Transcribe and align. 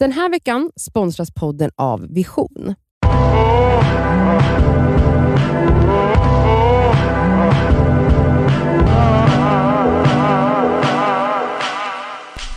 Den 0.00 0.12
här 0.12 0.30
veckan 0.30 0.70
sponsras 0.76 1.30
podden 1.30 1.70
av 1.76 2.06
Vision. 2.08 2.74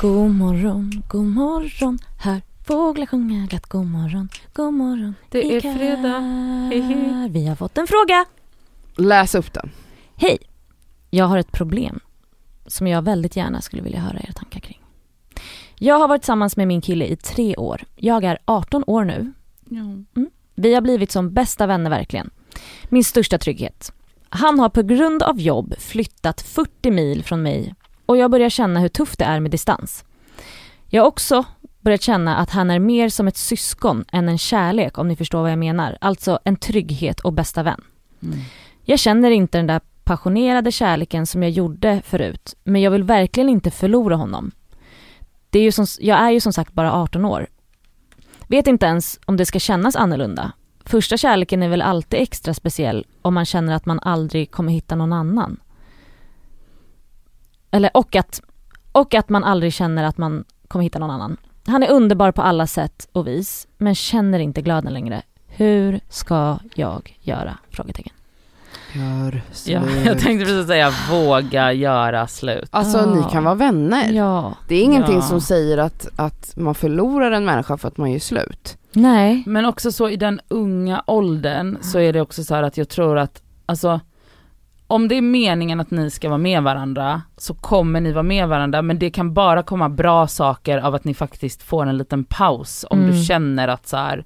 God 0.02 0.30
morgon, 0.30 1.04
god 1.10 1.26
morgon, 1.26 2.00
hör 2.20 2.42
fåglar 2.68 3.06
sjunga 3.06 3.46
glatt 3.46 3.66
god 3.66 3.86
morgon, 3.86 4.30
god 4.54 4.74
morgon. 4.74 5.16
Det 5.30 5.38
är 5.38 5.58
ikväll. 5.58 5.78
fredag. 5.78 6.20
Vi 7.30 7.48
har 7.48 7.56
fått 7.56 7.78
en 7.78 7.88
fråga. 7.88 8.26
Läs 8.98 9.36
upp 9.36 9.54
den. 9.54 9.72
Hej! 10.16 10.38
Jag 11.10 11.26
har 11.26 11.38
ett 11.38 11.52
problem 11.52 12.00
som 12.68 12.88
jag 12.88 13.02
väldigt 13.02 13.36
gärna 13.36 13.62
skulle 13.62 13.82
vilja 13.82 14.00
höra 14.00 14.20
era 14.20 14.34
tankar 14.34 14.60
kring. 14.60 14.83
Jag 15.76 15.96
har 16.00 16.08
varit 16.08 16.22
tillsammans 16.22 16.58
med 16.58 16.68
min 16.68 16.82
kille 16.82 17.06
i 17.06 17.16
tre 17.16 17.56
år. 17.56 17.82
Jag 17.96 18.24
är 18.24 18.38
18 18.46 18.84
år 18.88 19.06
nu. 19.06 19.34
Vi 20.56 20.74
har 20.74 20.82
blivit 20.82 21.12
som 21.12 21.34
bästa 21.34 21.68
vänner 21.68 21.90
verkligen. 21.90 22.30
Min 22.90 23.04
största 23.04 23.38
trygghet. 23.38 23.94
Han 24.30 24.60
har 24.60 24.70
på 24.70 24.82
grund 24.82 25.24
av 25.24 25.40
jobb 25.40 25.74
flyttat 25.80 26.42
40 26.42 26.92
mil 26.92 27.24
från 27.24 27.42
mig 27.42 27.76
och 28.06 28.18
jag 28.18 28.32
börjar 28.32 28.50
känna 28.50 28.80
hur 28.80 28.90
tufft 28.90 29.20
det 29.20 29.26
är 29.26 29.40
med 29.40 29.52
distans. 29.52 30.06
Jag 30.90 31.02
har 31.02 31.08
också 31.08 31.46
börjat 31.80 32.02
känna 32.02 32.38
att 32.38 32.50
han 32.50 32.72
är 32.72 32.80
mer 32.80 33.10
som 33.10 33.28
ett 33.28 33.38
syskon 33.38 34.06
än 34.12 34.30
en 34.30 34.38
kärlek 34.38 34.98
om 34.98 35.08
ni 35.08 35.16
förstår 35.16 35.42
vad 35.42 35.52
jag 35.52 35.60
menar. 35.60 35.98
Alltså 36.02 36.40
en 36.44 36.56
trygghet 36.56 37.20
och 37.20 37.34
bästa 37.34 37.64
vän. 37.64 37.82
Jag 38.86 39.00
känner 39.00 39.32
inte 39.32 39.58
den 39.58 39.68
där 39.68 39.82
passionerade 40.04 40.72
kärleken 40.72 41.26
som 41.28 41.44
jag 41.44 41.52
gjorde 41.52 42.02
förut, 42.06 42.56
men 42.64 42.82
jag 42.82 42.92
vill 42.92 43.04
verkligen 43.04 43.50
inte 43.50 43.72
förlora 43.72 44.16
honom. 44.16 44.52
Det 45.54 45.60
är 45.60 45.64
ju 45.64 45.72
som, 45.72 45.86
jag 46.00 46.20
är 46.20 46.32
ju 46.32 46.40
som 46.40 46.54
sagt 46.54 46.74
bara 46.74 46.94
18 46.94 47.26
år. 47.26 47.48
Vet 48.48 48.68
inte 48.68 48.86
ens 48.86 49.20
om 49.26 49.38
det 49.38 49.46
ska 49.46 49.60
kännas 49.60 49.96
annorlunda. 49.96 50.52
Första 50.86 51.18
kärleken 51.18 51.64
är 51.64 51.70
väl 51.70 51.82
alltid 51.82 52.20
extra 52.20 52.54
speciell 52.54 53.06
om 53.22 53.34
man 53.34 53.46
känner 53.46 53.76
att 53.76 53.86
man 53.86 54.00
aldrig 54.00 54.52
kommer 54.52 54.72
hitta 54.72 54.96
någon 54.96 55.14
annan. 55.14 55.60
Eller 57.72 57.98
och 57.98 58.16
att, 58.16 58.42
och 58.92 59.14
att 59.14 59.30
man 59.30 59.44
aldrig 59.44 59.74
känner 59.74 60.04
att 60.04 60.18
man 60.18 60.46
kommer 60.68 60.84
hitta 60.84 61.00
någon 61.00 61.12
annan. 61.12 61.38
Han 61.66 61.84
är 61.84 61.92
underbar 61.92 62.32
på 62.32 62.42
alla 62.42 62.68
sätt 62.68 63.10
och 63.12 63.28
vis, 63.28 63.68
men 63.78 63.96
känner 63.96 64.40
inte 64.40 64.62
glöden 64.62 64.94
längre. 64.94 65.22
Hur 65.48 66.00
ska 66.10 66.60
jag 66.76 67.18
göra? 67.22 67.58
Frågetecken. 67.70 68.14
Gör 68.94 69.42
Ja, 69.66 69.82
jag 70.06 70.20
tänkte 70.20 70.46
precis 70.46 70.68
säga 70.68 70.92
våga 71.12 71.74
göra 71.74 72.28
slut. 72.28 72.68
Alltså 72.72 72.98
Ah. 72.98 73.16
ni 73.16 73.24
kan 73.32 73.44
vara 73.44 73.56
vänner. 73.56 74.12
Ja. 74.12 74.54
Det 74.68 74.76
är 74.76 74.84
ingenting 74.84 75.16
Ja. 75.16 75.22
som 75.22 75.42
säger 75.42 75.78
att, 75.78 76.08
att 76.16 76.54
man 76.58 76.76
förlorar 76.76 77.32
en 77.32 77.46
människa 77.46 77.78
för 77.78 77.88
att 77.88 77.98
man 77.98 78.12
gör 78.12 78.20
slut. 78.20 78.78
Nej. 78.94 79.44
Men 79.46 79.66
också 79.66 79.92
så 79.92 80.10
i 80.10 80.16
den 80.16 80.40
unga 80.48 81.04
åldern 81.08 81.78
så 81.82 82.00
är 82.00 82.14
det 82.14 82.22
också 82.22 82.44
så 82.44 82.56
här 82.56 82.64
att 82.64 82.78
jag 82.78 82.90
tror 82.90 83.18
att, 83.18 83.42
alltså 83.66 84.00
om 84.88 85.08
det 85.08 85.16
är 85.18 85.22
meningen 85.22 85.80
att 85.80 85.92
ni 85.92 86.10
ska 86.10 86.28
vara 86.30 86.38
med 86.38 86.64
varandra 86.64 87.22
så 87.38 87.54
kommer 87.54 88.02
ni 88.02 88.12
vara 88.12 88.24
med 88.24 88.48
varandra 88.48 88.82
men 88.82 89.00
det 89.00 89.10
kan 89.10 89.34
bara 89.34 89.64
komma 89.64 89.90
bra 89.90 90.28
saker 90.28 90.78
av 90.78 90.96
att 90.96 91.04
ni 91.04 91.14
faktiskt 91.14 91.64
får 91.64 91.86
en 91.86 91.98
liten 91.98 92.24
paus 92.24 92.86
om 92.90 93.00
Mm. 93.00 93.12
du 93.12 93.24
känner 93.24 93.68
att 93.68 93.88
så 93.88 93.98
här. 93.98 94.26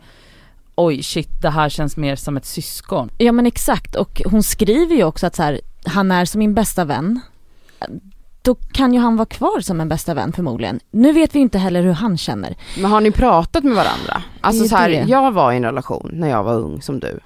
Oj 0.77 1.03
shit 1.03 1.41
det 1.41 1.49
här 1.49 1.69
känns 1.69 1.97
mer 1.97 2.15
som 2.15 2.37
ett 2.37 2.45
syskon. 2.45 3.09
Ja 3.17 3.31
men 3.31 3.45
exakt 3.45 3.95
och 3.95 4.21
hon 4.25 4.43
skriver 4.43 4.95
ju 4.95 5.03
också 5.03 5.27
att 5.27 5.35
så 5.35 5.43
här, 5.43 5.61
han 5.85 6.11
är 6.11 6.25
som 6.25 6.39
min 6.39 6.53
bästa 6.53 6.85
vän. 6.85 7.19
Då 8.41 8.55
kan 8.55 8.93
ju 8.93 8.99
han 8.99 9.15
vara 9.17 9.25
kvar 9.25 9.59
som 9.61 9.81
en 9.81 9.89
bästa 9.89 10.13
vän 10.13 10.33
förmodligen. 10.33 10.79
Nu 10.91 11.11
vet 11.13 11.35
vi 11.35 11.39
inte 11.39 11.57
heller 11.57 11.81
hur 11.83 11.91
han 11.93 12.17
känner. 12.17 12.55
Men 12.77 12.91
har 12.91 13.01
ni 13.01 13.11
pratat 13.11 13.63
med 13.63 13.75
varandra? 13.75 14.23
Alltså 14.41 14.67
så 14.67 14.75
här, 14.75 15.05
jag 15.07 15.31
var 15.31 15.51
i 15.51 15.57
en 15.57 15.63
relation 15.63 16.09
när 16.13 16.29
jag 16.29 16.43
var 16.43 16.53
ung 16.53 16.81
som 16.81 16.99
du. 16.99 17.19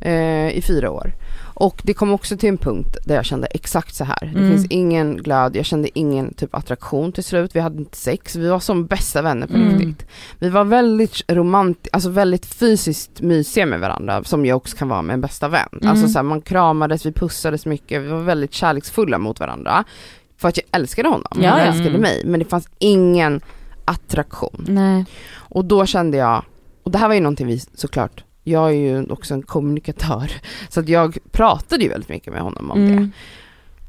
Eh, 0.00 0.48
I 0.50 0.62
fyra 0.66 0.90
år. 0.90 1.12
Och 1.60 1.80
det 1.84 1.94
kom 1.94 2.10
också 2.12 2.36
till 2.36 2.48
en 2.48 2.58
punkt 2.58 2.96
där 3.04 3.14
jag 3.14 3.24
kände 3.24 3.46
exakt 3.46 3.94
så 3.94 4.04
här. 4.04 4.18
Det 4.20 4.38
Mm. 4.38 4.50
finns 4.50 4.66
ingen 4.70 5.16
glöd, 5.16 5.56
jag 5.56 5.64
kände 5.64 5.98
ingen 5.98 6.34
typ 6.34 6.54
attraktion 6.54 7.12
till 7.12 7.24
slut. 7.24 7.56
Vi 7.56 7.60
hade 7.60 7.78
inte 7.78 7.96
sex, 7.96 8.36
vi 8.36 8.48
var 8.48 8.60
som 8.60 8.86
bästa 8.86 9.22
vänner 9.22 9.46
på 9.46 9.54
Mm. 9.54 9.78
riktigt. 9.78 10.08
Vi 10.38 10.48
var 10.48 10.64
väldigt 10.64 11.22
romantiska, 11.28 11.90
alltså 11.96 12.10
väldigt 12.10 12.46
fysiskt 12.46 13.20
mysiga 13.20 13.66
med 13.66 13.80
varandra 13.80 14.24
som 14.24 14.46
jag 14.46 14.56
också 14.56 14.76
kan 14.76 14.88
vara 14.88 15.02
med 15.02 15.14
en 15.14 15.20
bästa 15.20 15.48
vän. 15.48 15.68
Mm. 15.72 15.88
Alltså 15.90 16.08
så 16.08 16.18
här, 16.18 16.22
man 16.22 16.40
kramades, 16.40 17.06
vi 17.06 17.12
pussades 17.12 17.66
mycket, 17.66 18.02
vi 18.02 18.08
var 18.08 18.20
väldigt 18.20 18.52
kärleksfulla 18.54 19.18
mot 19.18 19.40
varandra. 19.40 19.84
För 20.36 20.48
att 20.48 20.56
jag 20.56 20.66
älskade 20.72 21.08
honom, 21.08 21.38
Ja, 21.42 21.50
han 21.50 21.60
älskade 21.60 21.88
Mm. 21.88 22.00
mig. 22.00 22.22
Men 22.26 22.40
det 22.40 22.46
fanns 22.46 22.68
ingen 22.78 23.40
attraktion. 23.84 24.64
Nej. 24.68 25.04
Och 25.36 25.64
då 25.64 25.86
kände 25.86 26.16
jag, 26.16 26.42
och 26.82 26.90
det 26.90 26.98
här 26.98 27.08
var 27.08 27.14
ju 27.14 27.20
någonting 27.20 27.46
vi 27.46 27.60
såklart, 27.74 28.24
jag 28.48 28.68
är 28.68 28.74
ju 28.74 29.06
också 29.06 29.34
en 29.34 29.42
kommunikatör, 29.42 30.32
så 30.68 30.80
att 30.80 30.88
jag 30.88 31.18
pratade 31.30 31.82
ju 31.84 31.90
väldigt 31.90 32.08
mycket 32.08 32.32
med 32.32 32.42
honom 32.42 32.70
om 32.70 32.86
det. 32.86 32.92
Mm. 32.92 33.12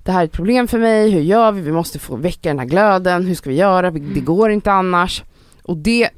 Det 0.04 0.12
här 0.12 0.22
är 0.22 0.26
ett 0.26 0.32
problem 0.32 0.68
för 0.68 0.80
mig, 0.80 1.12
hur 1.12 1.22
gör 1.22 1.52
vi? 1.52 1.62
Vi 1.62 1.72
måste 1.72 2.00
få 2.00 2.16
väcka 2.16 2.50
den 2.50 2.60
här 2.60 2.66
glöden, 2.66 3.28
hur 3.28 3.36
ska 3.36 3.50
vi 3.50 3.56
göra? 3.56 3.92
Det 3.92 4.20
går 4.20 4.52
inte 4.52 4.72
annars. 4.72 5.24
Och 5.64 5.78
det, 5.78 6.10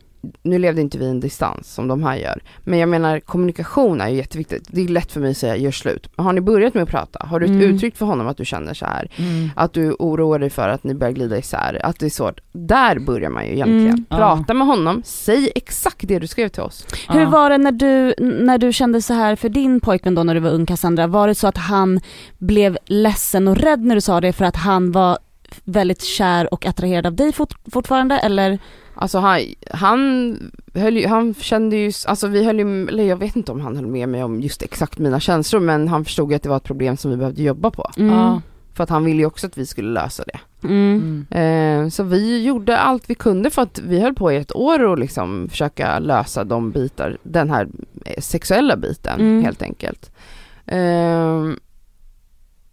nu 0.44 0.58
levde 0.60 0.82
inte 0.82 0.98
vi 0.98 1.10
en 1.10 1.20
distans 1.20 1.74
som 1.74 1.88
de 1.88 2.04
här 2.04 2.16
gör, 2.16 2.42
men 2.64 2.80
jag 2.80 2.90
menar 2.90 3.20
kommunikation 3.20 4.02
är 4.02 4.10
ju 4.10 4.16
jätteviktigt. 4.16 4.64
Det 4.68 4.82
är 4.82 4.88
lätt 4.88 5.12
för 5.12 5.20
mig 5.20 5.32
att 5.32 5.38
säga 5.38 5.56
gör 5.56 5.72
slut. 5.72 6.10
Har 6.16 6.34
ni 6.34 6.42
börjat 6.42 6.74
med 6.74 6.84
att 6.84 6.90
prata? 6.90 7.26
Har 7.26 7.40
du 7.40 7.46
Mm. 7.46 7.62
uttryckt 7.62 7.98
för 7.98 8.06
honom 8.06 8.28
att 8.28 8.38
du 8.38 8.46
känner 8.46 8.74
så 8.74 8.86
här? 8.86 9.10
Att 9.56 9.74
du 9.74 9.92
oroar 10.00 10.40
dig 10.40 10.50
för 10.50 10.70
att 10.70 10.84
ni 10.84 10.94
börjar 10.94 11.14
glida 11.14 11.38
isär, 11.38 11.80
att 11.84 12.00
det 12.00 12.06
är 12.06 12.10
svårt. 12.10 12.40
Där 12.52 13.00
börjar 13.00 13.30
man 13.30 13.46
ju 13.46 13.52
egentligen. 13.52 13.86
Mm. 13.88 14.06
Prata 14.10 14.54
med 14.54 14.68
honom, 14.68 15.02
säg 15.06 15.52
exakt 15.56 16.08
det 16.08 16.20
du 16.20 16.28
skrev 16.28 16.50
till 16.50 16.62
oss. 16.64 16.86
Hur 17.10 17.26
var 17.26 17.50
det 17.50 17.58
när 17.58 17.72
du, 17.72 18.14
när 18.46 18.58
du 18.58 18.74
kände 18.74 19.02
så 19.02 19.14
här 19.14 19.36
för 19.36 19.50
din 19.50 19.80
pojkvän 19.80 20.16
då 20.16 20.24
när 20.24 20.34
du 20.34 20.40
var 20.40 20.52
ung 20.52 20.66
Cassandra? 20.66 21.08
Var 21.08 21.28
det 21.28 21.36
så 21.36 21.48
att 21.48 21.58
han 21.58 22.00
blev 22.38 22.78
ledsen 22.86 23.48
och 23.48 23.58
rädd 23.58 23.80
när 23.86 23.96
du 23.96 24.02
sa 24.02 24.22
det 24.22 24.34
för 24.34 24.46
att 24.46 24.56
han 24.56 24.92
var 24.92 25.18
väldigt 25.64 26.02
kär 26.02 26.54
och 26.54 26.66
attraherad 26.66 27.06
av 27.06 27.16
dig 27.16 27.32
fort, 27.34 27.54
fortfarande 27.72 28.18
eller? 28.18 28.60
Alltså 28.96 29.20
han, 29.20 29.40
han 29.72 30.52
höll 30.74 30.98
ju, 30.98 31.08
han 31.08 31.34
kände 31.34 31.76
ju, 31.76 31.92
alltså 32.06 32.28
vi 32.28 32.44
höll 32.44 32.60
ju, 32.60 32.88
eller 32.88 33.04
jag 33.04 33.18
vet 33.18 33.36
inte 33.36 33.52
om 33.52 33.62
han 33.62 33.76
höll 33.76 33.88
med 33.88 34.10
mig 34.10 34.24
om 34.24 34.42
just 34.42 34.62
exakt 34.62 34.98
mina 34.98 35.20
känslor 35.20 35.60
men 35.60 35.88
han 35.88 36.06
förstod 36.06 36.30
ju 36.30 36.36
att 36.36 36.44
det 36.44 36.50
var 36.50 36.58
ett 36.58 36.64
problem 36.64 36.98
som 36.98 37.12
vi 37.12 37.18
behövde 37.18 37.44
jobba 37.44 37.72
på. 37.72 37.92
Mm. 37.98 38.16
Ja. 38.16 38.42
För 38.74 38.84
att 38.84 38.90
han 38.90 39.06
ville 39.06 39.20
ju 39.20 39.26
också 39.26 39.48
att 39.48 39.58
vi 39.58 39.66
skulle 39.66 39.90
lösa 39.90 40.24
det. 40.24 40.68
Mm. 40.68 41.26
Mm. 41.30 41.86
Eh, 41.86 41.90
så 41.90 42.04
vi 42.04 42.44
gjorde 42.44 42.78
allt 42.78 43.10
vi 43.10 43.16
kunde 43.16 43.50
för 43.50 43.62
att 43.62 43.80
vi 43.80 44.00
höll 44.00 44.14
på 44.16 44.32
i 44.32 44.36
ett 44.36 44.56
år 44.56 44.84
och 44.84 44.98
liksom 44.98 45.48
försöka 45.50 46.00
lösa 46.00 46.44
de 46.44 46.72
bitar, 46.72 47.18
den 47.24 47.50
här 47.50 47.68
eh, 48.06 48.22
sexuella 48.22 48.78
biten 48.78 49.20
Mm. 49.20 49.44
helt 49.44 49.62
enkelt. 49.62 50.12
Eh, 50.66 51.46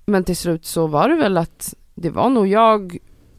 men 0.06 0.24
till 0.24 0.36
slut 0.36 0.64
så 0.64 0.86
var 0.86 1.08
det 1.08 1.16
väl 1.16 1.36
att 1.36 1.74
det 2.00 2.10
var 2.10 2.28
nog 2.30 2.46
jag 2.46 2.96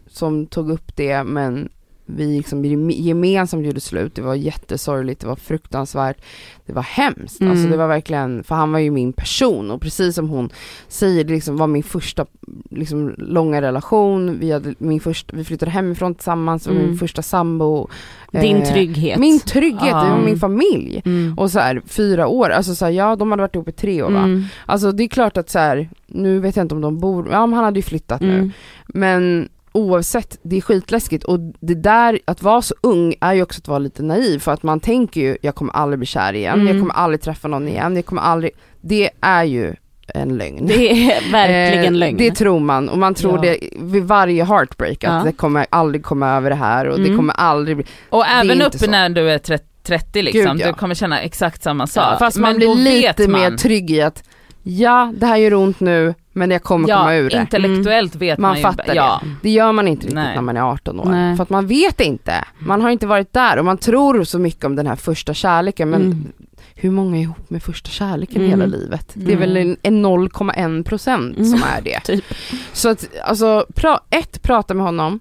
som 0.07 0.47
tog 0.47 0.71
upp 0.71 0.95
det 0.95 1.23
men 1.23 1.69
vi 2.15 2.37
liksom 2.37 2.63
gem- 2.65 2.91
gemensamt 2.91 3.65
gjorde 3.65 3.79
slut, 3.79 4.15
det 4.15 4.21
var 4.21 4.35
jättesorgligt, 4.35 5.21
det 5.21 5.27
var 5.27 5.35
fruktansvärt, 5.35 6.17
det 6.65 6.73
var 6.73 6.81
hemskt, 6.81 7.41
Mm. 7.41 7.51
alltså 7.51 7.67
det 7.69 7.77
var 7.77 7.87
verkligen, 7.87 8.43
för 8.43 8.55
han 8.55 8.71
var 8.71 8.79
ju 8.79 8.91
min 8.91 9.13
person 9.13 9.71
och 9.71 9.81
precis 9.81 10.15
som 10.15 10.29
hon 10.29 10.49
säger, 10.87 11.23
det 11.23 11.33
liksom 11.33 11.57
var 11.57 11.67
min 11.67 11.83
första 11.83 12.25
liksom, 12.69 13.13
långa 13.17 13.61
relation, 13.61 14.39
vi, 14.39 14.51
hade 14.51 14.73
min 14.77 14.99
första, 14.99 15.35
vi 15.35 15.43
flyttade 15.43 15.71
hemifrån 15.71 16.15
tillsammans, 16.15 16.67
Mm. 16.67 16.83
min 16.85 16.97
första 16.97 17.21
sambo. 17.21 17.87
Din 18.31 18.57
Eh, 18.57 18.71
trygghet. 18.73 19.19
Min 19.19 19.39
trygghet, 19.39 19.81
det 19.81 19.91
var 19.93 20.05
Ja. 20.07 20.21
min 20.25 20.39
familj. 20.39 21.01
Mm. 21.05 21.33
Och 21.37 21.51
så 21.51 21.59
här, 21.59 21.81
fyra 21.85 22.27
år, 22.27 22.49
alltså 22.49 22.75
så 22.75 22.85
här, 22.85 22.91
ja 22.91 23.15
de 23.15 23.31
hade 23.31 23.41
varit 23.43 23.55
ihop 23.55 23.67
i 23.69 23.71
tre 23.71 24.03
år 24.03 24.11
va. 24.11 24.19
Mm. 24.23 24.43
Alltså 24.65 24.91
det 24.91 25.03
är 25.03 25.07
klart 25.07 25.37
att 25.37 25.49
så 25.49 25.59
här, 25.59 25.89
nu 26.07 26.39
vet 26.39 26.55
jag 26.55 26.63
inte 26.63 26.75
om 26.75 26.81
de 26.81 26.99
bor, 26.99 27.29
ja 27.31 27.45
men 27.45 27.53
han 27.53 27.65
hade 27.65 27.79
ju 27.79 27.83
flyttat 27.83 28.21
nu. 28.21 28.33
Mm. 28.37 28.51
Men 28.87 29.49
oavsett, 29.71 30.37
det 30.41 30.57
är 30.57 30.61
skitläskigt 30.61 31.23
och 31.23 31.39
det 31.59 31.75
där, 31.75 32.19
att 32.25 32.41
vara 32.43 32.61
så 32.61 32.75
ung 32.81 33.15
är 33.21 33.33
ju 33.33 33.41
också 33.43 33.59
att 33.59 33.67
vara 33.67 33.79
lite 33.79 34.03
naiv 34.03 34.39
för 34.39 34.51
att 34.51 34.63
man 34.63 34.79
tänker 34.79 35.21
ju, 35.21 35.37
jag 35.41 35.55
kommer 35.55 35.73
aldrig 35.75 35.99
bli 35.99 36.05
kär 36.05 36.33
igen, 36.33 36.53
Mm. 36.61 36.67
jag 36.67 36.79
kommer 36.81 36.93
aldrig 36.93 37.21
träffa 37.21 37.47
någon 37.47 37.67
igen, 37.67 37.95
jag 37.95 38.05
kommer 38.05 38.21
aldrig, 38.21 38.51
det 38.81 39.09
är 39.21 39.43
ju 39.43 39.75
en 40.13 40.37
lögn. 40.37 40.67
Det 40.67 40.91
är 41.11 41.31
verkligen 41.31 41.93
Eh, 41.93 41.99
lögn. 41.99 42.17
Det 42.17 42.31
tror 42.31 42.59
man 42.59 42.89
och 42.89 42.97
man 42.97 43.13
tror 43.13 43.35
Ja. 43.35 43.41
det 43.41 43.69
vid 43.79 44.03
varje 44.03 44.43
heartbreak 44.43 45.03
att 45.03 45.13
Ja. 45.13 45.21
det 45.25 45.31
kommer 45.31 45.65
aldrig 45.69 46.03
komma 46.03 46.29
över 46.29 46.49
det 46.49 46.55
här 46.55 46.85
och 46.87 46.97
det 46.99 47.03
Mm. 47.05 47.17
kommer 47.17 47.33
aldrig 47.33 47.77
bli, 47.77 47.85
Och 48.09 48.25
även 48.27 48.61
uppe 48.61 48.79
så. 48.79 48.91
när 48.91 49.09
du 49.09 49.29
är 49.31 49.37
30, 49.37 49.65
30 49.83 50.21
liksom, 50.21 50.57
Gud, 50.57 50.61
ja. 50.65 50.67
du 50.67 50.73
kommer 50.73 50.95
känna 50.95 51.21
exakt 51.21 51.63
samma 51.63 51.87
sak. 51.87 52.03
Ja, 52.13 52.17
fast 52.19 52.37
man 52.37 52.49
Men 52.49 52.57
blir 52.57 52.75
lite 52.75 53.21
vet 53.23 53.29
mer 53.31 53.49
man. 53.49 53.57
trygg 53.57 53.91
i 53.91 54.01
att 54.01 54.23
ja 54.63 55.13
det 55.17 55.25
här 55.25 55.37
gör 55.37 55.53
ont 55.53 55.79
nu 55.79 56.13
men 56.33 56.51
jag 56.51 56.63
kommer 56.63 56.87
komma 56.87 57.15
ur 57.15 57.29
det. 57.29 57.37
intellektuellt 57.41 58.15
vet 58.15 58.39
Man 58.39 58.49
man, 58.49 58.57
ju. 58.57 58.61
fattar 58.63 58.85
det. 58.85 58.95
ja. 58.95 59.21
Det 59.41 59.49
gör 59.49 59.71
man 59.71 59.87
inte 59.87 60.01
riktigt 60.01 60.15
Nej. 60.15 60.35
när 60.35 60.41
man 60.41 60.57
är 60.57 60.61
18 60.61 60.99
år. 60.99 61.05
Nej. 61.05 61.35
För 61.35 61.43
att 61.43 61.49
man 61.49 61.67
vet 61.67 61.99
inte. 62.01 62.45
Man 62.59 62.81
har 62.81 62.89
inte 62.89 63.07
varit 63.07 63.33
där 63.33 63.57
och 63.57 63.65
man 63.65 63.77
tror 63.77 64.23
så 64.23 64.39
mycket 64.39 64.65
om 64.65 64.75
den 64.75 64.87
här 64.87 64.95
första 64.95 65.33
kärleken 65.33 65.89
men 65.89 66.01
Mm. 66.01 66.31
hur 66.75 66.91
många 66.91 67.17
är 67.17 67.21
ihop 67.21 67.49
med 67.49 67.63
första 67.63 67.89
kärleken 67.89 68.37
Mm. 68.37 68.49
hela 68.49 68.65
livet? 68.65 69.11
Det 69.13 69.31
är 69.31 69.37
Mm. 69.37 69.39
väl 69.39 69.57
en, 69.57 69.77
en 69.81 70.01
0,1 70.05 70.83
procent 70.83 71.37
Mm. 71.37 71.49
som 71.49 71.63
är 71.77 71.81
det. 71.81 71.99
Typ. 72.03 72.25
Så 72.73 72.89
att 72.89 73.07
alltså, 73.23 73.65
pra, 73.75 73.99
ett, 74.09 74.41
prata 74.41 74.73
med 74.73 74.85
honom. 74.85 75.19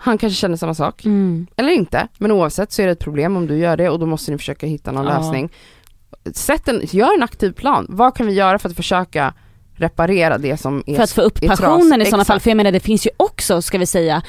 Han 0.00 0.18
kanske 0.18 0.40
känner 0.40 0.56
samma 0.56 0.74
sak, 0.74 1.04
Mm. 1.04 1.46
eller 1.56 1.72
inte. 1.72 2.08
Men 2.18 2.32
oavsett 2.32 2.72
så 2.72 2.82
är 2.82 2.86
det 2.86 2.92
ett 2.92 2.98
problem 2.98 3.36
om 3.36 3.46
du 3.46 3.56
gör 3.58 3.76
det 3.76 3.88
och 3.90 3.98
då 3.98 4.06
måste 4.06 4.30
ni 4.32 4.38
försöka 4.38 4.66
hitta 4.66 4.92
någon 4.92 5.06
Ja. 5.06 5.18
lösning. 5.18 5.48
Sätt 6.36 6.68
en, 6.68 6.80
gör 6.84 7.14
en 7.14 7.22
aktiv 7.22 7.52
plan. 7.52 7.86
Vad 7.88 8.16
kan 8.16 8.26
vi 8.26 8.32
göra 8.32 8.58
för 8.58 8.68
att 8.68 8.76
försöka 8.76 9.34
reparera 9.78 10.38
det 10.38 10.56
som 10.56 10.82
är 10.86 10.96
För 10.96 11.02
att 11.02 11.10
få 11.12 11.20
upp 11.20 11.40
passionen 11.40 12.02
i 12.02 12.04
sådana 12.04 12.24
fall, 12.24 12.40
för 12.40 12.50
jag 12.50 12.56
menar 12.56 12.72
det 12.72 12.80
finns 12.80 13.06
ju 13.06 13.10
också, 13.16 13.62
ska 13.62 13.78
vi 13.78 13.86
säga, 13.86 14.22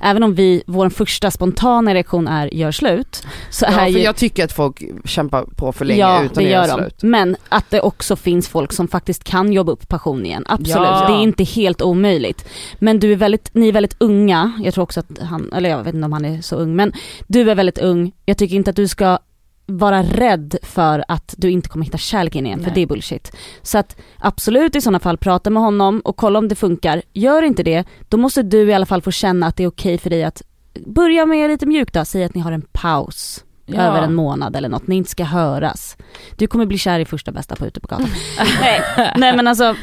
även 0.00 0.22
om 0.22 0.34
vi, 0.34 0.62
vår 0.66 0.88
första 0.88 1.30
spontana 1.30 1.94
reaktion 1.94 2.28
är 2.28 2.54
gör 2.54 2.72
slut, 2.72 3.26
så 3.50 3.64
Ja, 3.64 3.70
är 3.70 3.74
för 3.74 3.86
ju 3.86 3.98
jag 3.98 4.16
tycker 4.16 4.44
att 4.44 4.52
folk 4.52 4.82
kämpar 5.04 5.44
på 5.44 5.72
för 5.72 5.84
länge 5.84 6.00
Ja, 6.00 6.22
utan 6.22 6.44
att 6.44 6.50
gör 6.50 6.50
göra 6.50 6.74
slut. 6.74 7.02
Men 7.02 7.36
att 7.48 7.70
det 7.70 7.80
också 7.80 8.16
finns 8.16 8.48
folk 8.48 8.72
som 8.72 8.88
faktiskt 8.88 9.24
kan 9.24 9.52
jobba 9.52 9.72
upp 9.72 9.88
passion 9.88 10.26
igen. 10.26 10.44
Absolut, 10.48 10.88
Ja. 10.88 11.04
det 11.08 11.14
är 11.14 11.22
inte 11.22 11.44
helt 11.44 11.82
omöjligt. 11.82 12.48
Men 12.78 13.00
du 13.00 13.12
är 13.12 13.16
väldigt, 13.16 13.50
ni 13.54 13.68
är 13.68 13.72
väldigt 13.72 13.96
unga, 13.98 14.52
jag 14.64 14.74
tror 14.74 14.82
också 14.84 15.00
att 15.00 15.18
han, 15.22 15.52
eller 15.52 15.70
jag 15.70 15.84
vet 15.84 15.94
inte 15.94 16.04
om 16.06 16.12
han 16.12 16.24
är 16.24 16.40
så 16.40 16.56
ung, 16.56 16.76
men 16.76 16.92
du 17.26 17.50
är 17.50 17.54
väldigt 17.54 17.78
ung. 17.78 18.12
Jag 18.24 18.38
tycker 18.38 18.56
inte 18.56 18.70
att 18.70 18.76
du 18.76 18.88
ska 18.88 19.18
vara 19.66 20.02
rädd 20.02 20.56
för 20.62 21.04
att 21.08 21.34
du 21.38 21.50
inte 21.50 21.68
kommer 21.68 21.84
hitta 21.84 21.98
kärleken 21.98 22.46
igen, 22.46 22.58
för 22.58 22.66
Nej. 22.66 22.74
det 22.74 22.80
är 22.82 22.86
bullshit. 22.86 23.32
Så 23.62 23.78
att 23.78 23.96
absolut 24.18 24.76
i 24.76 24.80
sådana 24.80 24.98
fall 25.00 25.18
prata 25.18 25.50
med 25.50 25.62
honom 25.62 26.00
och 26.04 26.16
kolla 26.16 26.38
om 26.38 26.48
det 26.48 26.54
funkar. 26.54 27.02
Gör 27.12 27.42
inte 27.42 27.62
det, 27.62 27.84
då 28.08 28.16
måste 28.16 28.42
du 28.42 28.70
i 28.70 28.74
alla 28.74 28.86
fall 28.86 29.02
få 29.02 29.10
känna 29.10 29.46
att 29.46 29.56
det 29.56 29.62
är 29.64 29.68
okej 29.68 29.98
för 29.98 30.10
dig 30.10 30.24
att 30.24 30.42
börja 30.86 31.26
med 31.26 31.50
lite 31.50 31.66
mjukt 31.66 31.94
då, 31.94 32.04
säg 32.04 32.24
att 32.24 32.34
ni 32.34 32.40
har 32.40 32.52
en 32.52 32.62
paus 32.72 33.42
Ja. 33.68 33.82
över 33.82 34.02
en 34.02 34.14
månad 34.14 34.56
eller 34.56 34.68
något, 34.68 34.86
ni 34.86 34.96
inte 34.96 35.10
ska 35.10 35.24
höras. 35.24 35.96
Du 36.36 36.46
kommer 36.46 36.66
bli 36.66 36.78
kär 36.78 37.00
i 37.00 37.04
första 37.04 37.32
bästa 37.32 37.56
på 37.56 37.66
ute 37.66 37.80
på 37.80 37.86
gatan. 37.86 38.08
nej, 38.60 38.80
nej 39.16 39.36
men 39.36 39.46
alltså, 39.46 39.74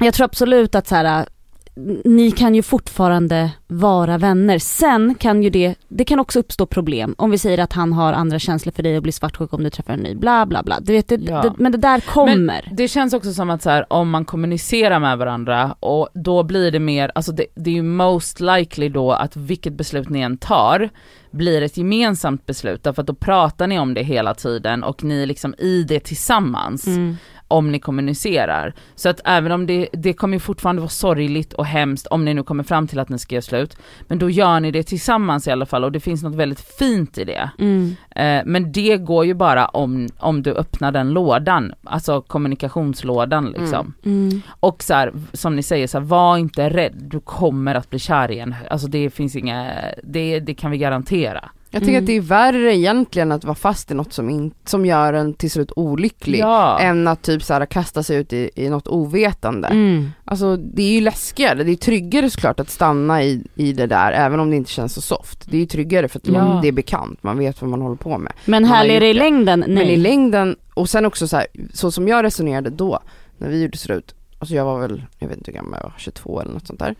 jag 0.00 0.14
tror 0.14 0.24
absolut 0.24 0.74
att 0.74 0.88
så 0.88 0.94
här. 0.94 1.26
Ni 2.04 2.30
kan 2.30 2.54
ju 2.54 2.62
fortfarande 2.62 3.50
vara 3.66 4.18
vänner. 4.18 4.58
Sen 4.58 5.14
kan 5.14 5.42
ju 5.42 5.50
det, 5.50 5.74
det 5.88 6.04
kan 6.04 6.20
också 6.20 6.38
uppstå 6.38 6.66
problem. 6.66 7.14
Om 7.18 7.30
vi 7.30 7.38
säger 7.38 7.58
att 7.58 7.72
han 7.72 7.92
har 7.92 8.12
andra 8.12 8.38
känslor 8.38 8.72
för 8.72 8.82
dig 8.82 8.96
och 8.96 9.02
blir 9.02 9.12
svartsjuk 9.12 9.52
om 9.52 9.62
du 9.64 9.70
träffar 9.70 9.92
en 9.92 10.00
ny, 10.00 10.14
bla 10.14 10.46
bla 10.46 10.62
bla. 10.62 10.80
Du 10.80 10.92
vet, 10.92 11.08
det, 11.08 11.20
Ja. 11.20 11.42
det, 11.42 11.52
men 11.58 11.72
det 11.72 11.78
där 11.78 12.00
kommer. 12.00 12.68
Det 12.72 12.88
känns 12.88 13.14
också 13.14 13.32
som 13.32 13.50
att 13.50 13.62
så 13.62 13.70
här, 13.70 13.92
om 13.92 14.10
man 14.10 14.24
kommunicerar 14.24 15.00
med 15.00 15.18
varandra 15.18 15.76
och 15.80 16.08
då 16.14 16.42
blir 16.42 16.70
det 16.70 16.78
mer, 16.80 17.12
alltså 17.14 17.32
det, 17.32 17.46
det 17.54 17.70
är 17.70 17.74
ju 17.74 17.82
most 17.82 18.40
likely 18.40 18.88
då 18.88 19.12
att 19.12 19.36
vilket 19.36 19.72
beslut 19.72 20.08
ni 20.08 20.20
än 20.20 20.36
tar 20.36 20.88
blir 21.30 21.62
ett 21.62 21.76
gemensamt 21.76 22.46
beslut 22.46 22.82
därför 22.82 23.02
att 23.02 23.06
då 23.06 23.14
pratar 23.14 23.66
ni 23.66 23.78
om 23.78 23.94
det 23.94 24.02
hela 24.02 24.34
tiden 24.34 24.84
och 24.84 25.04
ni 25.04 25.22
är 25.22 25.26
liksom 25.26 25.54
i 25.58 25.82
det 25.88 26.00
tillsammans 26.00 26.86
Mm. 26.86 27.16
Om 27.48 27.72
ni 27.72 27.78
kommunicerar. 27.78 28.74
Så 28.94 29.08
att 29.08 29.20
även 29.24 29.52
om 29.52 29.66
det, 29.66 29.88
det 29.92 30.12
kommer 30.12 30.38
fortfarande 30.38 30.80
vara 30.80 30.88
sorgligt 30.88 31.52
och 31.52 31.66
hemskt 31.66 32.06
om 32.06 32.24
ni 32.24 32.34
nu 32.34 32.42
kommer 32.42 32.64
fram 32.64 32.86
till 32.86 32.98
att 32.98 33.08
ni 33.08 33.18
ska 33.18 33.34
göra 33.34 33.42
slut, 33.42 33.76
men 34.08 34.18
då 34.18 34.30
gör 34.30 34.60
ni 34.60 34.70
det 34.70 34.82
tillsammans 34.82 35.48
i 35.48 35.50
alla 35.50 35.66
fall 35.66 35.84
och 35.84 35.92
det 35.92 36.00
finns 36.00 36.22
något 36.22 36.34
väldigt 36.34 36.60
fint 36.60 37.18
i 37.18 37.24
det. 37.24 37.50
Mm. 37.58 37.96
Eh, 38.10 38.42
men 38.46 38.72
det 38.72 38.96
går 38.96 39.24
ju 39.24 39.34
bara 39.34 39.66
om, 39.66 40.08
om 40.18 40.42
du 40.42 40.52
öppnar 40.52 40.92
den 40.92 41.10
lådan, 41.10 41.72
alltså 41.84 42.20
kommunikationslådan 42.20 43.54
liksom. 43.58 43.94
Mm. 44.04 44.42
Och 44.60 44.82
så 44.82 44.94
här, 44.94 45.12
som 45.32 45.56
ni 45.56 45.62
säger, 45.62 45.86
så 45.86 45.98
här, 45.98 46.04
var 46.04 46.38
inte 46.38 46.70
rädd, 46.70 46.94
du 46.96 47.20
kommer 47.20 47.74
att 47.74 47.90
bli 47.90 47.98
kär 47.98 48.30
igen. 48.30 48.54
Alltså 48.70 48.86
det 48.86 49.10
finns 49.10 49.36
inga, 49.36 49.74
det, 50.02 50.40
det 50.40 50.54
kan 50.54 50.70
vi 50.70 50.78
garantera. 50.78 51.50
Jag 51.74 51.82
tycker 51.82 51.92
Mm. 51.92 52.02
att 52.02 52.06
det 52.06 52.16
är 52.16 52.20
värre 52.20 52.76
egentligen 52.76 53.32
att 53.32 53.44
vara 53.44 53.54
fast 53.54 53.90
i 53.90 53.94
något 53.94 54.12
som, 54.12 54.30
in, 54.30 54.54
som 54.64 54.86
gör 54.86 55.12
en 55.12 55.34
till 55.34 55.50
slut 55.50 55.72
olycklig. 55.76 56.38
Ja. 56.38 56.78
Än 56.80 57.08
att 57.08 57.22
typ 57.22 57.42
så 57.42 57.54
här, 57.54 57.66
kasta 57.66 58.02
sig 58.02 58.16
ut 58.16 58.32
i, 58.32 58.50
i 58.54 58.68
något 58.68 58.88
ovetande. 58.88 59.68
Mm. 59.68 60.10
Alltså 60.24 60.56
det 60.56 60.82
är 60.82 60.90
ju 60.92 61.00
läskigare, 61.00 61.64
det 61.64 61.72
är 61.72 61.76
tryggare 61.76 62.30
såklart 62.30 62.60
att 62.60 62.70
stanna 62.70 63.22
i, 63.22 63.42
i 63.54 63.72
det 63.72 63.86
där 63.86 64.12
även 64.12 64.40
om 64.40 64.50
det 64.50 64.56
inte 64.56 64.70
känns 64.70 64.94
så 64.94 65.00
soft. 65.00 65.44
Det 65.50 65.56
är 65.56 65.60
ju 65.60 65.66
tryggare 65.66 66.08
för 66.08 66.18
att 66.18 66.26
Ja. 66.28 66.32
man, 66.32 66.62
det 66.62 66.68
är 66.68 66.72
bekant, 66.72 67.22
man 67.22 67.38
vet 67.38 67.60
vad 67.60 67.70
man 67.70 67.82
håller 67.82 67.96
på 67.96 68.18
med. 68.18 68.32
Men 68.44 68.64
härligare 68.64 69.08
i 69.08 69.12
det. 69.12 69.18
längden, 69.18 69.60
nej. 69.60 69.68
Men 69.68 69.86
i 69.86 69.96
längden, 69.96 70.56
och 70.74 70.88
sen 70.88 71.06
också 71.06 71.28
så 71.28 71.36
här, 71.36 71.46
så 71.72 71.90
som 71.90 72.08
jag 72.08 72.24
resonerade 72.24 72.70
då, 72.70 72.98
när 73.38 73.48
vi 73.48 73.62
gjorde 73.62 73.78
slut, 73.78 74.14
alltså 74.38 74.54
jag 74.54 74.64
var 74.64 74.78
väl, 74.80 75.02
jag 75.18 75.28
vet 75.28 75.36
inte 75.38 75.50
hur 75.50 75.56
gammal 75.56 75.78
jag 75.82 75.88
var, 75.88 75.94
22 75.98 76.40
eller 76.40 76.52
något 76.52 76.66
sånt 76.66 76.78
där. 76.78 76.94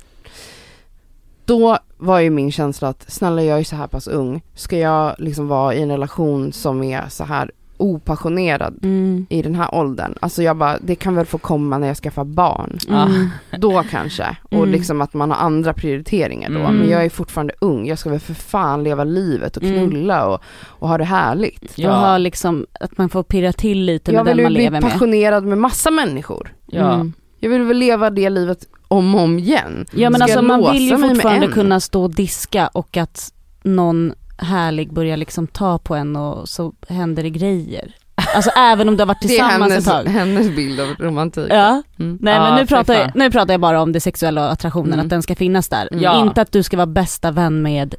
Då 1.44 1.78
var 1.96 2.20
ju 2.20 2.30
min 2.30 2.52
känsla 2.52 2.88
att, 2.88 3.04
snälla 3.12 3.42
jag 3.42 3.58
är 3.60 3.64
så 3.64 3.76
här 3.76 3.86
pass 3.86 4.06
ung, 4.08 4.42
ska 4.54 4.78
jag 4.78 5.14
liksom 5.18 5.48
vara 5.48 5.74
i 5.74 5.82
en 5.82 5.90
relation 5.90 6.52
som 6.52 6.82
är 6.82 7.08
så 7.08 7.24
här 7.24 7.50
opassionerad 7.76 8.78
Mm. 8.82 9.26
i 9.30 9.42
den 9.42 9.54
här 9.54 9.74
åldern? 9.74 10.14
Alltså 10.20 10.42
jag 10.42 10.56
bara, 10.56 10.78
det 10.80 10.94
kan 10.94 11.14
väl 11.14 11.26
få 11.26 11.38
komma 11.38 11.78
när 11.78 11.86
jag 11.88 11.96
skaffar 11.96 12.24
barn. 12.24 12.78
Mm. 12.88 13.28
Då 13.58 13.82
kanske. 13.90 14.36
Och 14.42 14.52
Mm. 14.52 14.70
liksom 14.70 15.00
att 15.00 15.14
man 15.14 15.30
har 15.30 15.38
andra 15.38 15.72
prioriteringar 15.72 16.50
då. 16.50 16.58
Mm. 16.58 16.76
Men 16.76 16.90
jag 16.90 17.04
är 17.04 17.08
fortfarande 17.08 17.54
ung, 17.60 17.86
jag 17.86 17.98
ska 17.98 18.10
väl 18.10 18.20
för 18.20 18.34
fan 18.34 18.84
leva 18.84 19.04
livet 19.04 19.56
och 19.56 19.62
Mm. 19.62 19.90
knulla 19.90 20.26
och, 20.26 20.40
och 20.66 20.88
ha 20.88 20.98
det 20.98 21.04
härligt. 21.04 21.78
Och 21.78 21.84
ha 21.94 22.18
liksom, 22.18 22.66
att 22.80 22.98
man 22.98 23.08
får 23.08 23.22
pirra 23.22 23.52
till 23.52 23.84
lite 23.84 24.12
Jag 24.12 24.24
med 24.24 24.30
vill 24.30 24.36
den 24.36 24.44
man 24.44 24.52
bli 24.52 24.62
lever 24.64 24.80
med. 24.80 24.92
passionerad 24.92 25.44
med 25.44 25.58
massa 25.58 25.90
människor. 25.90 26.54
Ja. 26.66 27.06
Mm. 27.44 27.52
Jag 27.52 27.58
vill 27.58 27.68
väl 27.68 27.76
leva 27.76 28.10
det 28.10 28.30
livet 28.30 28.64
om 28.88 29.14
och 29.14 29.20
om 29.20 29.38
igen. 29.38 29.86
Ja 29.92 30.10
men 30.10 30.18
Ska 30.18 30.24
alltså 30.24 30.42
man 30.42 30.72
vill 30.72 30.90
ju 30.90 30.98
fortfarande 30.98 31.46
kunna 31.46 31.80
stå 31.80 32.02
och 32.02 32.14
diska 32.14 32.66
och 32.66 32.96
att 32.96 33.32
någon 33.62 34.12
härlig 34.38 34.92
börjar 34.92 35.16
liksom 35.16 35.46
ta 35.46 35.78
på 35.78 35.94
en 35.94 36.16
och 36.16 36.48
så 36.48 36.72
händer 36.88 37.22
det 37.22 37.30
grejer. 37.30 37.94
Alltså 38.34 38.50
även 38.56 38.88
om 38.88 38.96
du 38.96 39.00
har 39.00 39.06
varit 39.06 39.18
Det 39.20 39.26
är 39.26 39.28
tillsammans 39.28 39.72
hennes, 39.72 39.86
ett 39.86 39.92
tag. 39.92 40.04
hennes 40.08 40.56
bild 40.56 40.80
av 40.80 40.88
romantik. 40.98 41.46
Ja, 41.50 41.82
Mm. 41.98 42.18
nej 42.20 42.38
men 42.40 42.54
nu 42.54 42.60
fy 42.60 42.66
pratar, 42.66 42.94
jag, 42.94 43.10
nu 43.16 43.30
pratar 43.30 43.54
jag 43.54 43.60
bara 43.60 43.82
om 43.82 43.92
det 43.92 44.00
sexuella 44.00 44.44
och 44.46 44.52
attraktionen, 44.52 44.92
Mm. 44.92 45.04
att 45.06 45.10
den 45.10 45.22
ska 45.22 45.34
finnas 45.34 45.68
där. 45.68 45.88
Ja. 45.92 46.22
Inte 46.22 46.40
att 46.42 46.52
du 46.52 46.62
ska 46.62 46.76
vara 46.76 46.86
bästa 46.86 47.30
vän 47.30 47.62
med 47.62 47.94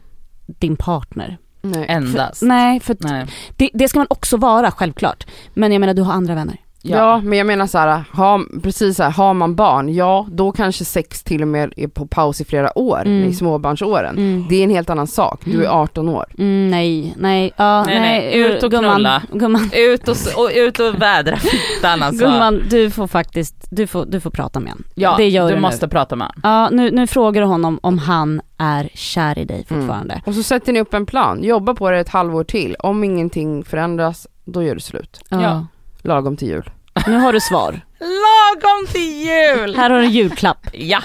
din 0.46 0.76
partner. 0.76 1.38
Nej. 1.62 1.86
Endast. 1.90 2.42
Nej, 2.42 2.80
för 2.80 2.98
Nej. 3.00 3.26
det, 3.56 3.70
det 3.74 3.88
ska 3.88 4.00
man 4.00 4.08
också 4.10 4.38
vara 4.38 4.72
självklart. 4.72 5.28
Men 5.54 5.72
jag 5.72 5.80
menar 5.80 5.94
du 5.94 6.02
har 6.02 6.14
andra 6.14 6.36
vänner. 6.36 6.58
Ja. 6.90 7.22
men 7.24 7.38
jag 7.38 7.48
menar 7.48 7.68
så 7.68 7.78
här, 7.78 8.04
ha, 8.14 8.42
precis 8.64 8.98
så 8.98 9.04
här, 9.04 9.10
har 9.12 9.34
man 9.34 9.56
barn, 9.56 9.94
ja 9.94 10.28
då 10.32 10.52
kanske 10.52 10.86
sex 10.86 11.24
till 11.24 11.42
och 11.42 11.48
med 11.48 11.74
är 11.78 11.88
på 11.88 12.08
paus 12.08 12.42
i 12.42 12.46
flera 12.46 12.78
år, 12.78 13.02
Mm. 13.06 13.30
i 13.30 13.34
småbarnsåren. 13.34 14.18
Mm. 14.18 14.46
Det 14.50 14.56
är 14.56 14.64
en 14.64 14.70
helt 14.70 14.90
annan 14.90 15.08
sak, 15.08 15.42
du 15.46 15.66
är 15.66 15.70
18 15.70 16.10
år. 16.10 16.26
Mm, 16.38 16.72
nej, 16.72 17.14
nej, 17.18 17.52
ja, 17.58 17.84
Nej, 17.84 18.00
nej, 18.00 18.38
ut 18.40 18.64
och 18.64 18.72
gumman, 18.72 18.94
knulla. 18.96 19.22
Gumman, 19.34 19.70
Ut 19.74 20.08
och, 20.08 20.16
och, 20.38 20.50
ut 20.56 20.80
och 20.80 21.02
vädra 21.02 21.36
fittan 21.38 22.04
alltså. 22.04 22.26
gumman, 22.26 22.62
du 22.70 22.90
får 22.92 23.08
faktiskt, 23.08 23.68
du 23.70 23.88
får, 23.88 24.06
du 24.06 24.20
får 24.20 24.30
prata 24.30 24.60
med 24.60 24.72
honom. 24.72 24.84
ja, 24.96 25.16
det 25.18 25.30
gör 25.30 25.44
du 25.44 25.50
du 25.50 25.56
nu. 25.56 25.62
måste 25.62 25.88
prata 25.88 26.16
med 26.16 26.28
honom. 26.28 26.40
Ja, 26.44 26.70
nu, 26.72 26.92
nu 26.92 27.08
frågar 27.08 27.42
du 27.42 27.48
honom 27.48 27.80
om 27.84 27.98
han 27.98 28.42
är 28.58 28.90
kär 28.94 29.40
i 29.40 29.46
dig 29.46 29.66
Mm. 29.70 29.82
fortfarande. 29.82 30.22
Och 30.26 30.34
så 30.34 30.44
sätter 30.44 30.74
ni 30.74 30.82
upp 30.82 30.94
en 30.94 31.06
plan, 31.06 31.44
jobba 31.44 31.74
på 31.74 31.92
det 31.92 32.00
ett 32.00 32.10
halvår 32.10 32.44
till. 32.44 32.76
Om 32.80 33.04
ingenting 33.04 33.64
förändras, 33.64 34.28
då 34.46 34.64
gör 34.64 34.76
du 34.76 34.82
slut. 34.82 35.20
Ja. 35.30 35.42
Ja. 35.42 35.66
Lagom 36.02 36.38
till 36.38 36.48
jul. 36.48 36.70
Nu 37.08 37.18
har 37.18 37.34
du 37.34 37.40
svar. 37.40 37.82
Lagom 38.00 38.88
till 38.92 39.28
jul! 39.28 39.76
Här 39.76 39.90
har 39.90 40.00
du 40.00 40.06
en 40.06 40.12
julklapp. 40.12 40.68
Ja. 40.74 41.00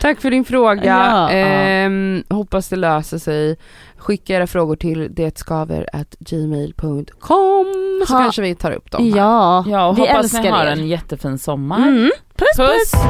Tack 0.00 0.20
för 0.20 0.30
din 0.30 0.44
fråga. 0.44 0.84
Ja. 0.84 1.30
Ehm, 1.30 2.24
hoppas 2.30 2.68
det 2.68 2.76
löser 2.76 3.18
sig. 3.18 3.56
Skicka 3.98 4.34
era 4.36 4.46
frågor 4.46 4.76
till 4.76 5.14
detskaver@gmail.com 5.14 7.66
så 8.06 8.12
Ha. 8.14 8.20
kanske 8.22 8.42
vi 8.42 8.54
tar 8.54 8.70
upp 8.72 8.90
dem 8.90 9.10
här. 9.10 9.16
Ja, 9.18 9.64
Ja 9.68 9.86
och 9.86 9.96
vi 9.98 10.00
hoppas 10.00 10.16
älskar 10.24 10.42
ni 10.42 10.48
har 10.48 10.66
er. 10.66 10.70
en 10.72 10.88
jättefin 10.88 11.38
sommar. 11.38 11.78
Mm. 11.78 12.10
Puss, 12.36 12.56
puss. 12.56 12.90
Puss! 12.92 13.02